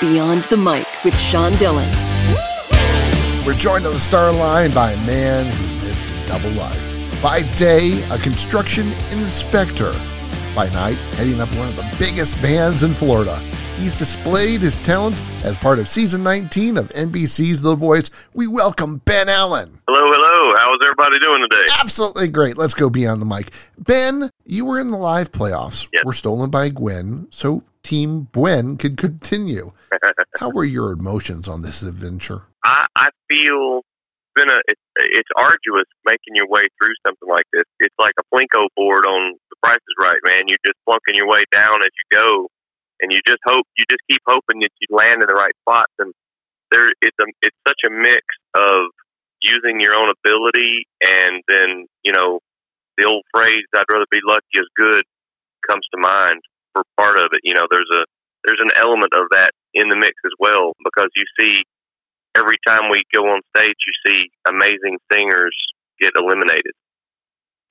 Beyond 0.00 0.42
the 0.44 0.56
Mic 0.56 0.86
with 1.04 1.16
Sean 1.16 1.52
Dillon. 1.52 1.88
We're 3.46 3.54
joined 3.54 3.86
on 3.86 3.92
the 3.92 4.00
star 4.00 4.32
line 4.32 4.72
by 4.72 4.90
a 4.90 5.06
man 5.06 5.46
who 5.46 5.86
lived 5.86 6.10
a 6.10 6.26
double 6.26 6.50
life. 6.50 7.22
By 7.22 7.42
day, 7.54 8.02
a 8.10 8.18
construction 8.18 8.90
inspector. 9.12 9.94
By 10.54 10.68
night, 10.70 10.96
heading 11.14 11.40
up 11.40 11.48
one 11.50 11.68
of 11.68 11.76
the 11.76 11.94
biggest 11.96 12.42
bands 12.42 12.82
in 12.82 12.92
Florida. 12.92 13.36
He's 13.78 13.94
displayed 13.96 14.62
his 14.62 14.78
talents 14.78 15.22
as 15.44 15.56
part 15.56 15.78
of 15.78 15.88
season 15.88 16.24
19 16.24 16.76
of 16.76 16.88
NBC's 16.88 17.62
The 17.62 17.76
Voice. 17.76 18.10
We 18.34 18.48
welcome 18.48 18.96
Ben 19.04 19.28
Allen. 19.28 19.70
Hello, 19.88 20.00
hello. 20.12 20.56
How's 20.56 20.80
everybody 20.82 21.20
doing 21.20 21.46
today? 21.48 21.66
Absolutely 21.78 22.28
great. 22.28 22.58
Let's 22.58 22.74
go 22.74 22.90
beyond 22.90 23.22
the 23.22 23.26
mic. 23.26 23.52
Ben, 23.78 24.28
you 24.44 24.64
were 24.64 24.80
in 24.80 24.88
the 24.88 24.98
live 24.98 25.30
playoffs. 25.30 25.86
Yes. 25.92 26.04
Were 26.04 26.12
stolen 26.12 26.50
by 26.50 26.70
Gwen, 26.70 27.28
so 27.30 27.62
Team 27.84 28.28
Gwen 28.32 28.76
could 28.76 28.96
continue. 28.96 29.70
How 30.40 30.50
were 30.50 30.64
your 30.64 30.90
emotions 30.90 31.46
on 31.46 31.62
this 31.62 31.82
adventure? 31.82 32.48
I, 32.64 32.86
I 32.96 33.08
feel 33.28 33.84
it's 33.84 34.34
been 34.34 34.50
a 34.50 34.58
it's, 34.66 34.80
it's 34.96 35.28
arduous 35.36 35.86
making 36.04 36.34
your 36.34 36.48
way 36.48 36.64
through 36.80 36.96
something 37.06 37.28
like 37.28 37.44
this. 37.52 37.68
It's 37.78 37.94
like 38.00 38.14
a 38.18 38.24
plinko 38.34 38.66
board 38.74 39.06
on 39.06 39.36
The 39.50 39.56
Price 39.62 39.84
is 39.84 39.96
Right, 40.00 40.18
man. 40.24 40.48
You're 40.48 40.64
just 40.66 40.80
plunking 40.88 41.14
your 41.14 41.28
way 41.28 41.44
down 41.52 41.84
as 41.84 41.92
you 41.92 42.06
go, 42.10 42.48
and 43.00 43.12
you 43.12 43.20
just 43.28 43.44
hope 43.44 43.66
you 43.76 43.84
just 43.90 44.02
keep 44.10 44.22
hoping 44.26 44.64
that 44.64 44.72
you 44.80 44.96
land 44.96 45.22
in 45.22 45.28
the 45.28 45.36
right 45.36 45.54
spots. 45.60 45.92
And 45.98 46.12
there, 46.72 46.88
it's 47.02 47.16
a 47.20 47.26
it's 47.42 47.60
such 47.68 47.84
a 47.86 47.92
mix 47.92 48.24
of 48.56 48.88
using 49.42 49.78
your 49.78 49.94
own 49.94 50.08
ability, 50.08 50.88
and 51.04 51.44
then 51.46 51.86
you 52.02 52.12
know 52.12 52.40
the 52.96 53.04
old 53.04 53.28
phrase 53.28 53.68
"I'd 53.76 53.84
rather 53.92 54.08
be 54.10 54.24
lucky 54.26 54.56
as 54.56 54.66
good" 54.74 55.04
comes 55.68 55.84
to 55.92 56.00
mind 56.00 56.40
for 56.74 56.82
part 56.98 57.18
of 57.18 57.30
it. 57.32 57.40
You 57.42 57.54
know, 57.54 57.66
there's 57.70 57.88
a 57.94 58.04
there's 58.44 58.60
an 58.60 58.76
element 58.76 59.14
of 59.14 59.24
that 59.30 59.50
in 59.72 59.88
the 59.88 59.96
mix 59.96 60.12
as 60.26 60.34
well 60.38 60.76
because 60.84 61.08
you 61.16 61.24
see 61.40 61.62
every 62.36 62.58
time 62.66 62.90
we 62.90 63.00
go 63.14 63.24
on 63.30 63.40
stage, 63.56 63.78
you 63.86 63.94
see 64.04 64.28
amazing 64.48 64.98
singers 65.10 65.56
get 66.00 66.12
eliminated. 66.18 66.74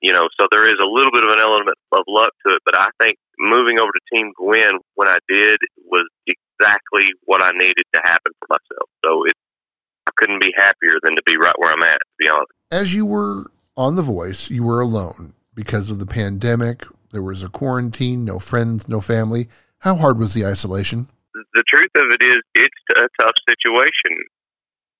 You 0.00 0.12
know, 0.12 0.28
so 0.38 0.46
there 0.50 0.68
is 0.68 0.76
a 0.82 0.88
little 0.88 1.12
bit 1.12 1.24
of 1.24 1.32
an 1.32 1.40
element 1.40 1.76
of 1.92 2.04
luck 2.08 2.30
to 2.46 2.54
it, 2.54 2.60
but 2.66 2.76
I 2.76 2.88
think 3.00 3.16
moving 3.38 3.80
over 3.80 3.88
to 3.88 4.16
Team 4.16 4.32
Gwen 4.36 4.80
when 4.96 5.08
I 5.08 5.16
did 5.28 5.56
was 5.86 6.04
exactly 6.26 7.08
what 7.24 7.42
I 7.42 7.52
needed 7.52 7.84
to 7.94 8.00
happen 8.04 8.32
for 8.40 8.48
myself. 8.50 8.88
So 9.04 9.24
it, 9.24 9.32
I 10.06 10.10
couldn't 10.16 10.42
be 10.42 10.52
happier 10.56 10.98
than 11.02 11.16
to 11.16 11.22
be 11.24 11.36
right 11.36 11.54
where 11.56 11.72
I'm 11.72 11.82
at, 11.82 11.98
to 11.98 12.16
be 12.18 12.28
honest. 12.28 12.52
As 12.70 12.94
you 12.94 13.06
were 13.06 13.44
on 13.76 13.96
The 13.96 14.02
Voice, 14.02 14.50
you 14.50 14.62
were 14.62 14.80
alone 14.80 15.32
because 15.54 15.90
of 15.90 15.98
the 15.98 16.06
pandemic. 16.06 16.84
There 17.14 17.22
was 17.22 17.46
a 17.46 17.48
quarantine, 17.48 18.26
no 18.26 18.42
friends, 18.42 18.88
no 18.90 19.00
family. 19.00 19.46
How 19.78 19.94
hard 19.94 20.18
was 20.18 20.34
the 20.34 20.44
isolation? 20.44 21.06
the 21.54 21.62
truth 21.66 21.94
of 21.94 22.10
it 22.10 22.22
is, 22.26 22.42
it's 22.54 22.82
a 22.98 23.06
tough 23.22 23.38
situation, 23.46 24.18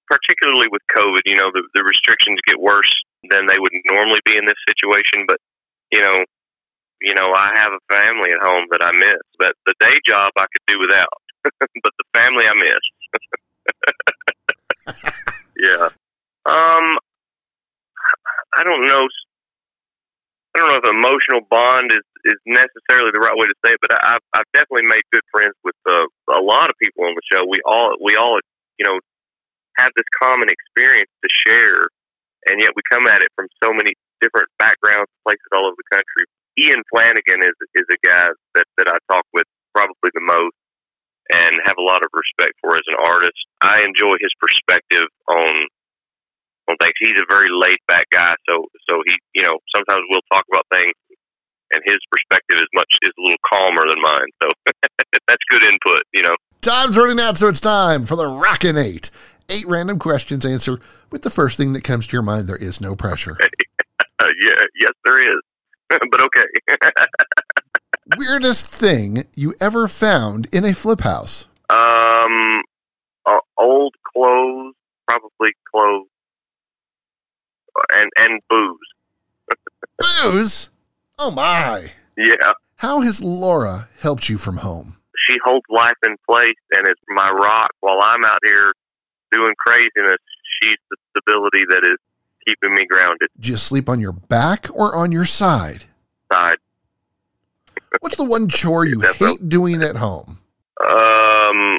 particularly 0.06 0.70
with 0.70 0.82
COVID. 0.94 1.26
You 1.26 1.34
know, 1.34 1.50
the, 1.50 1.66
the 1.74 1.82
restrictions 1.82 2.38
get 2.46 2.62
worse 2.62 2.90
than 3.30 3.46
they 3.46 3.58
would 3.58 3.74
normally 3.90 4.22
be 4.24 4.38
in 4.38 4.46
this 4.46 4.58
situation. 4.62 5.26
But 5.26 5.38
you 5.90 6.00
know, 6.00 6.14
you 7.02 7.14
know, 7.14 7.34
I 7.34 7.50
have 7.58 7.74
a 7.74 7.82
family 7.90 8.30
at 8.30 8.46
home 8.46 8.66
that 8.70 8.82
I 8.82 8.94
miss. 8.94 9.22
But 9.38 9.54
the 9.66 9.74
day 9.80 9.98
job 10.06 10.30
I 10.38 10.46
could 10.46 10.66
do 10.66 10.78
without, 10.78 11.18
but 11.58 11.94
the 11.98 12.06
family 12.14 12.46
I 12.46 12.54
miss. 12.54 12.84
yeah. 15.58 15.88
Um, 16.46 16.98
I 18.54 18.62
don't 18.62 18.86
know. 18.86 19.06
I 20.54 20.60
don't 20.60 20.68
know 20.68 20.78
if 20.78 20.86
emotional 20.86 21.43
bond 21.54 21.94
is 21.94 22.02
is 22.26 22.40
necessarily 22.48 23.14
the 23.14 23.22
right 23.22 23.36
way 23.38 23.46
to 23.46 23.58
say 23.62 23.78
it, 23.78 23.80
but 23.84 23.94
I, 23.94 24.18
I've 24.18 24.26
I've 24.34 24.50
definitely 24.50 24.90
made 24.90 25.06
good 25.14 25.22
friends 25.30 25.54
with 25.62 25.78
uh, 25.86 26.10
a 26.34 26.42
lot 26.42 26.66
of 26.66 26.74
people 26.82 27.06
on 27.06 27.14
the 27.14 27.26
show. 27.30 27.46
We 27.46 27.62
all 27.62 27.94
we 28.02 28.18
all 28.18 28.42
you 28.82 28.84
know 28.84 28.98
have 29.78 29.94
this 29.94 30.08
common 30.18 30.50
experience 30.50 31.10
to 31.22 31.30
share, 31.46 31.86
and 32.50 32.58
yet 32.58 32.74
we 32.74 32.82
come 32.90 33.06
at 33.06 33.22
it 33.22 33.30
from 33.38 33.46
so 33.62 33.70
many 33.70 33.94
different 34.18 34.50
backgrounds, 34.58 35.10
places 35.22 35.46
all 35.54 35.70
over 35.70 35.78
the 35.78 35.90
country. 35.94 36.26
Ian 36.58 36.82
Flanigan 36.90 37.38
is 37.46 37.56
is 37.78 37.86
a 37.86 38.00
guy 38.02 38.26
that 38.58 38.66
that 38.82 38.88
I 38.90 38.98
talk 39.06 39.22
with 39.30 39.46
probably 39.70 40.10
the 40.10 40.26
most, 40.26 40.58
and 41.38 41.54
have 41.70 41.78
a 41.78 41.86
lot 41.86 42.02
of 42.02 42.10
respect 42.10 42.58
for 42.58 42.74
as 42.74 42.86
an 42.90 42.98
artist. 42.98 43.38
I 43.62 43.86
enjoy 43.86 44.18
his 44.18 44.34
perspective 44.42 45.06
on 45.30 45.54
on 46.68 46.76
things. 46.80 46.96
He's 47.00 47.20
a 47.20 47.28
very 47.28 47.48
laid 47.52 47.78
back 47.86 48.08
guy, 48.10 48.34
so 48.48 48.66
so 48.88 49.02
he 49.06 49.14
you 49.34 49.44
know 49.44 49.58
sometimes 49.74 50.02
we'll 50.08 50.24
talk 50.32 50.44
about 50.50 50.64
things, 50.72 50.94
and 51.74 51.82
his 51.84 51.98
perspective 52.10 52.56
is 52.56 52.68
much 52.74 52.88
is 53.02 53.12
a 53.18 53.22
little 53.22 53.38
calmer 53.52 53.82
than 53.88 54.00
mine. 54.00 54.28
So 54.42 54.48
that's 55.28 55.42
good 55.50 55.62
input, 55.64 56.02
you 56.14 56.22
know. 56.22 56.36
Time's 56.62 56.96
running 56.96 57.20
out, 57.20 57.36
so 57.36 57.48
it's 57.48 57.60
time 57.60 58.04
for 58.06 58.16
the 58.16 58.26
Rockin' 58.26 58.78
Eight. 58.78 59.10
Eight 59.50 59.66
random 59.66 59.98
questions. 59.98 60.46
Answer 60.46 60.78
with 61.10 61.22
the 61.22 61.30
first 61.30 61.58
thing 61.58 61.74
that 61.74 61.84
comes 61.84 62.06
to 62.06 62.12
your 62.12 62.22
mind. 62.22 62.46
There 62.46 62.56
is 62.56 62.80
no 62.80 62.94
pressure. 62.96 63.36
Yeah, 64.40 64.52
yes, 64.80 64.92
there 65.04 65.20
is, 65.20 65.40
but 66.10 66.22
okay. 66.22 66.44
Weirdest 68.16 68.72
thing 68.72 69.24
you 69.36 69.54
ever 69.60 69.86
found 69.86 70.48
in 70.52 70.64
a 70.64 70.72
flip 70.72 71.02
house? 71.02 71.46
um, 71.70 72.62
uh, 73.26 73.38
old 73.58 73.94
clothes, 74.12 74.74
probably 75.06 75.50
clothes, 75.70 76.06
and 77.94 78.10
and 78.16 78.40
booze. 78.48 78.78
Booze? 79.98 80.70
Oh 81.18 81.30
my. 81.30 81.90
Yeah. 82.16 82.52
How 82.76 83.00
has 83.00 83.22
Laura 83.22 83.88
helped 84.00 84.28
you 84.28 84.38
from 84.38 84.56
home? 84.58 84.96
she 85.28 85.36
holds 85.42 85.64
life 85.70 85.96
in 86.06 86.16
place 86.28 86.56
and 86.76 86.86
is 86.86 86.96
my 87.08 87.30
rock 87.30 87.70
while 87.80 87.98
I'm 88.02 88.22
out 88.26 88.40
here 88.44 88.72
doing 89.32 89.54
craziness. 89.66 90.18
She's 90.60 90.76
the 90.90 90.96
stability 91.10 91.64
that 91.70 91.82
is 91.82 91.96
keeping 92.46 92.74
me 92.74 92.84
grounded. 92.86 93.28
Do 93.40 93.50
you 93.50 93.56
sleep 93.56 93.88
on 93.88 94.00
your 94.00 94.12
back 94.12 94.66
or 94.74 94.94
on 94.94 95.12
your 95.12 95.24
side? 95.24 95.84
Side. 96.30 96.56
What's 98.00 98.16
the 98.16 98.24
one 98.24 98.48
chore 98.48 98.84
you 98.84 99.00
hate 99.00 99.48
doing 99.48 99.82
at 99.82 99.96
home? 99.96 100.36
Um, 100.86 101.78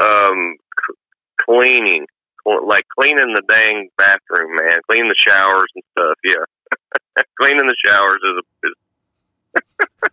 um, 0.00 0.56
cleaning, 1.40 2.06
Cl- 2.46 2.66
like 2.68 2.84
cleaning 2.96 3.34
the 3.34 3.42
dang 3.48 3.88
bathroom, 3.98 4.54
man. 4.54 4.76
clean 4.88 5.08
the 5.08 5.16
showers 5.18 5.66
and 5.74 5.82
stuff. 5.98 6.16
Yeah, 6.22 6.44
cleaning 7.40 7.66
the 7.66 7.76
showers 7.84 8.18
is, 8.24 8.36
a, 8.38 8.66
is 8.66 8.74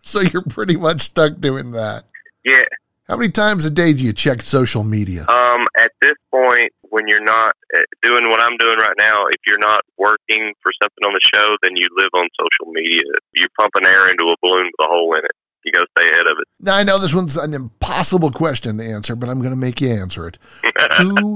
So 0.00 0.20
you're 0.20 0.42
pretty 0.42 0.76
much 0.76 1.02
stuck 1.02 1.38
doing 1.40 1.72
that. 1.72 2.04
yeah. 2.44 2.62
How 3.08 3.18
many 3.18 3.30
times 3.30 3.66
a 3.66 3.70
day 3.70 3.92
do 3.92 4.02
you 4.02 4.14
check 4.14 4.40
social 4.40 4.82
media? 4.82 5.26
Um, 5.28 5.66
at 5.78 5.92
this 6.00 6.14
point, 6.30 6.72
when 6.88 7.06
you're 7.06 7.22
not 7.22 7.52
uh, 7.76 7.80
doing 8.02 8.30
what 8.30 8.40
I'm 8.40 8.56
doing 8.56 8.78
right 8.78 8.96
now, 8.98 9.26
if 9.26 9.40
you're 9.46 9.58
not 9.58 9.82
working 9.98 10.54
for 10.62 10.72
something 10.82 11.04
on 11.06 11.12
the 11.12 11.20
show, 11.34 11.56
then 11.62 11.72
you 11.76 11.86
live 11.98 12.08
on 12.14 12.26
social 12.40 12.72
media. 12.72 13.02
You're 13.34 13.48
pumping 13.60 13.86
air 13.86 14.08
into 14.08 14.24
a 14.24 14.36
balloon 14.40 14.64
with 14.64 14.86
a 14.86 14.90
hole 14.90 15.12
in 15.14 15.24
it. 15.24 15.32
You 15.66 15.72
got 15.72 15.80
to 15.80 15.86
stay 15.98 16.08
ahead 16.08 16.26
of 16.26 16.38
it. 16.38 16.48
Now 16.60 16.76
I 16.76 16.82
know 16.82 16.98
this 16.98 17.14
one's 17.14 17.36
an 17.36 17.52
impossible 17.52 18.30
question 18.30 18.78
to 18.78 18.84
answer, 18.84 19.16
but 19.16 19.28
I'm 19.28 19.38
going 19.38 19.50
to 19.50 19.56
make 19.56 19.82
you 19.82 19.90
answer 19.90 20.26
it. 20.26 20.38
Who 20.98 21.34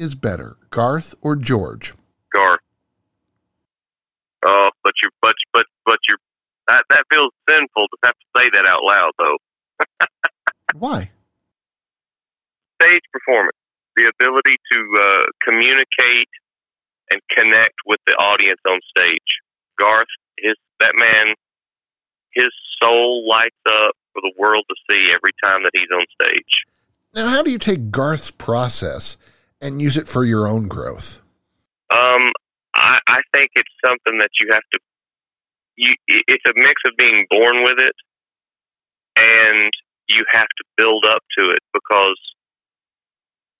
is 0.00 0.16
better, 0.16 0.56
Garth 0.70 1.14
or 1.22 1.36
George? 1.36 1.94
Garth. 2.32 2.60
Oh, 4.46 4.70
but 4.82 4.94
you, 5.02 5.10
but 5.20 5.34
but 5.52 5.66
but 5.84 5.98
you, 6.08 6.16
that 6.98 7.06
feels 7.14 7.32
sinful 7.48 7.86
to 7.86 7.96
have 8.04 8.14
to 8.14 8.26
say 8.36 8.50
that 8.52 8.66
out 8.66 8.82
loud, 8.82 9.12
though. 9.18 9.38
Why? 10.74 11.10
Stage 12.82 13.02
performance, 13.12 13.56
the 13.96 14.10
ability 14.10 14.56
to 14.72 14.78
uh, 14.98 15.24
communicate 15.42 16.28
and 17.10 17.20
connect 17.36 17.74
with 17.86 17.98
the 18.06 18.14
audience 18.14 18.60
on 18.68 18.80
stage. 18.96 19.30
Garth, 19.80 20.06
his 20.38 20.54
that 20.80 20.92
man, 20.96 21.34
his 22.34 22.48
soul 22.82 23.26
lights 23.28 23.56
up 23.66 23.94
for 24.12 24.22
the 24.22 24.32
world 24.38 24.64
to 24.68 24.76
see 24.90 25.10
every 25.10 25.32
time 25.42 25.62
that 25.62 25.70
he's 25.74 25.90
on 25.92 26.04
stage. 26.20 26.64
Now, 27.14 27.28
how 27.28 27.42
do 27.42 27.50
you 27.50 27.58
take 27.58 27.90
Garth's 27.90 28.30
process 28.30 29.16
and 29.60 29.80
use 29.80 29.96
it 29.96 30.06
for 30.06 30.24
your 30.24 30.46
own 30.46 30.68
growth? 30.68 31.20
Um, 31.90 32.30
I, 32.76 32.98
I 33.08 33.20
think 33.34 33.50
it's 33.56 33.68
something 33.84 34.18
that 34.18 34.30
you 34.40 34.50
have 34.52 34.62
to. 34.72 34.78
You, 35.78 35.94
it's 36.08 36.44
a 36.44 36.52
mix 36.56 36.74
of 36.90 36.96
being 36.98 37.24
born 37.30 37.62
with 37.62 37.78
it, 37.78 37.94
and 39.16 39.70
you 40.08 40.24
have 40.32 40.48
to 40.48 40.64
build 40.76 41.04
up 41.06 41.22
to 41.38 41.46
it 41.50 41.62
because 41.72 42.18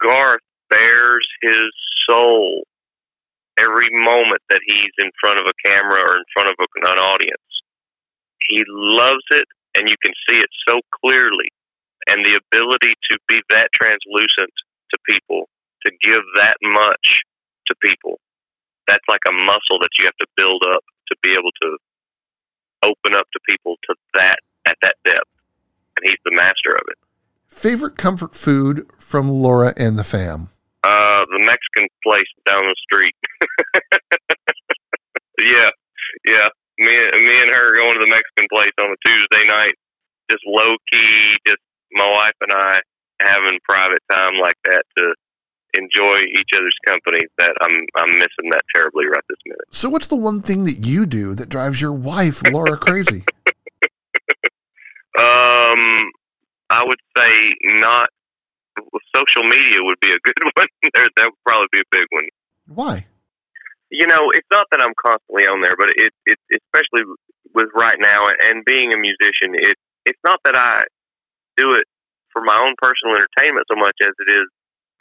Garth 0.03 0.43
bears 0.69 1.27
his 1.43 1.71
soul 2.11 2.65
every 3.61 3.87
moment 3.93 4.43
that 4.51 4.61
he's 4.67 4.91
in 4.99 5.11
front 5.21 5.39
of 5.39 5.47
a 5.47 5.69
camera 5.69 6.01
or 6.01 6.17
in 6.17 6.25
front 6.35 6.51
of 6.51 6.57
an 6.59 6.99
audience. 6.99 7.49
He 8.49 8.65
loves 8.67 9.25
it, 9.31 9.47
and 9.77 9.89
you 9.89 9.95
can 10.03 10.15
see 10.29 10.39
it 10.39 10.51
so 10.67 10.81
clearly. 11.05 11.55
And 12.11 12.25
the 12.25 12.41
ability 12.51 12.95
to 13.11 13.19
be 13.29 13.41
that 13.51 13.69
translucent 13.75 14.51
to 14.91 14.99
people, 15.07 15.49
to 15.87 15.93
give 16.03 16.23
that 16.37 16.57
much 16.63 17.23
to 17.69 17.75
people, 17.85 18.19
that's 18.89 19.05
like 19.09 19.21
a 19.29 19.33
muscle 19.33 19.79
that 19.79 19.95
you 20.01 20.07
have 20.07 20.17
to 20.19 20.27
build 20.37 20.65
up 20.75 20.83
to 21.09 21.17
be 21.23 21.31
able 21.31 21.53
to 21.63 21.79
open 22.83 23.15
up 23.15 23.27
to 23.33 23.41
people 23.49 23.77
to 23.85 23.95
that 24.15 24.39
at 24.67 24.77
that 24.83 24.97
depth. 25.05 25.31
And 25.97 26.05
he's 26.05 26.19
the 26.25 26.35
master 26.35 26.71
of 26.75 26.83
it. 26.89 26.99
Favorite 27.49 27.97
comfort 27.97 28.35
food 28.35 28.87
from 28.99 29.29
Laura 29.29 29.75
and 29.77 29.99
the 29.99 30.05
fam? 30.05 30.49
Uh, 30.85 31.25
the 31.31 31.41
Mexican 31.41 31.89
place 32.05 32.29
down 32.47 32.63
the 32.69 32.77
street. 32.87 33.17
yeah, 35.43 35.71
yeah. 36.25 36.49
Me, 36.79 36.91
me 36.91 37.41
and 37.43 37.51
her 37.51 37.75
going 37.75 37.95
to 37.95 38.01
the 38.01 38.15
Mexican 38.15 38.47
place 38.53 38.71
on 38.79 38.95
a 38.95 38.97
Tuesday 39.05 39.45
night, 39.49 39.75
just 40.31 40.45
low 40.47 40.77
key, 40.93 41.37
just 41.47 41.59
my 41.93 42.07
wife 42.07 42.37
and 42.41 42.53
I 42.53 42.79
having 43.21 43.59
private 43.69 44.03
time 44.11 44.39
like 44.41 44.57
that 44.65 44.85
to 44.99 45.15
enjoy 45.75 46.19
each 46.39 46.51
other's 46.55 46.77
company. 46.87 47.21
That 47.39 47.55
I'm 47.61 47.87
I'm 47.97 48.13
missing 48.15 48.51
that 48.51 48.63
terribly 48.75 49.07
right 49.07 49.23
this 49.29 49.39
minute. 49.45 49.61
So, 49.71 49.89
what's 49.89 50.07
the 50.07 50.17
one 50.17 50.41
thing 50.41 50.65
that 50.65 50.87
you 50.87 51.07
do 51.07 51.35
that 51.35 51.49
drives 51.49 51.81
your 51.81 51.93
wife, 51.93 52.43
Laura, 52.51 52.77
crazy? 52.77 53.25
um, 55.19 56.11
I 56.71 56.83
would 56.85 57.01
say 57.17 57.51
not. 57.81 58.09
Social 59.15 59.43
media 59.43 59.83
would 59.83 59.99
be 60.01 60.13
a 60.13 60.21
good 60.23 60.39
one. 60.55 60.67
there, 60.95 61.09
that 61.17 61.25
would 61.25 61.45
probably 61.45 61.67
be 61.73 61.81
a 61.81 61.91
big 61.91 62.07
one. 62.11 62.25
Why? 62.69 63.07
You 63.91 64.07
know, 64.07 64.31
it's 64.31 64.47
not 64.53 64.67
that 64.71 64.81
I'm 64.85 64.95
constantly 64.95 65.45
on 65.49 65.63
there, 65.63 65.75
but 65.77 65.89
it, 65.97 66.13
it 66.27 66.39
especially 66.55 67.09
with 67.55 67.69
right 67.75 67.97
now 67.99 68.29
and 68.29 68.65
being 68.65 68.93
a 68.93 68.99
musician, 68.99 69.57
it 69.59 69.77
it's 70.05 70.21
not 70.25 70.39
that 70.45 70.57
I 70.57 70.83
do 71.57 71.73
it 71.73 71.85
for 72.33 72.43
my 72.43 72.55
own 72.55 72.75
personal 72.79 73.17
entertainment 73.17 73.67
so 73.69 73.77
much 73.77 73.97
as 74.03 74.15
it 74.27 74.31
is 74.31 74.47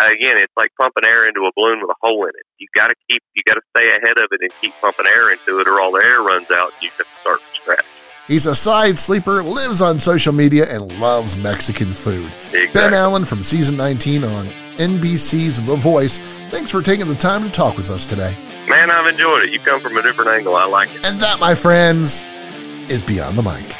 again, 0.06 0.38
it's 0.38 0.54
like 0.56 0.72
pumping 0.80 1.06
air 1.08 1.26
into 1.26 1.42
a 1.42 1.52
balloon 1.56 1.80
with 1.82 1.90
a 1.90 1.96
hole 2.02 2.24
in 2.26 2.30
it. 2.30 2.46
You've 2.60 2.72
got 2.76 2.88
to 2.88 2.96
keep, 3.10 3.22
you 3.36 3.44
got 3.46 3.56
to 3.56 3.62
stay 3.76 3.90
ahead 3.90 4.18
of 4.18 4.30
it 4.32 4.42
and 4.42 4.52
keep 4.62 4.74
pumping 4.80 5.08
air 5.08 5.32
into 5.32 5.60
it, 5.60 5.68
or 5.68 5.82
all 5.82 5.92
the 5.92 6.04
air 6.04 6.22
runs 6.22 6.52
out, 6.52 6.72
and 6.74 6.84
you 6.84 6.90
have 6.90 6.98
to 7.00 7.06
start 7.22 7.42
from 7.42 7.56
scratch. 7.62 7.86
He's 8.28 8.46
a 8.46 8.54
side 8.54 9.00
sleeper, 9.00 9.42
lives 9.42 9.82
on 9.82 10.00
social 10.00 10.34
media, 10.34 10.66
and 10.70 11.00
loves 11.00 11.38
Mexican 11.38 11.94
food. 11.94 12.30
Exactly. 12.54 12.68
Ben 12.74 12.94
Allen 12.94 13.26
from 13.26 13.42
season 13.42 13.78
19 13.78 14.24
on 14.24 14.46
NBC's 14.78 15.66
The 15.66 15.76
Voice. 15.78 16.20
Thanks 16.50 16.70
for 16.70 16.82
taking 16.82 17.08
the 17.08 17.16
time 17.16 17.44
to 17.44 17.50
talk 17.50 17.78
with 17.78 17.90
us 17.90 18.06
today. 18.06 18.36
Man, 18.68 18.92
I've 18.92 19.08
enjoyed 19.08 19.44
it. 19.44 19.52
You 19.52 19.60
come 19.60 19.80
from 19.80 19.98
a 19.98 20.02
different 20.02 20.30
angle. 20.30 20.56
I 20.56 20.66
like 20.66 20.94
it. 20.94 21.06
And 21.06 21.20
that, 21.22 21.40
my 21.40 21.56
friends, 21.56 22.24
is 22.90 23.02
Beyond 23.02 23.38
the 23.38 23.44
Mic. 23.44 23.76